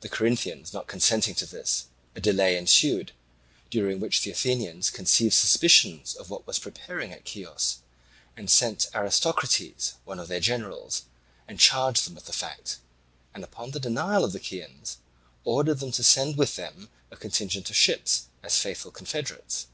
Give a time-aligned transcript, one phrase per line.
[0.00, 3.12] The Corinthians not consenting to this, a delay ensued,
[3.68, 7.80] during which the Athenians conceived suspicions of what was preparing at Chios,
[8.38, 11.02] and sent Aristocrates, one of their generals,
[11.46, 12.78] and charged them with the fact,
[13.34, 14.96] and, upon the denial of the Chians,
[15.44, 19.66] ordered them to send with them a contingent of ships, as faithful confederates.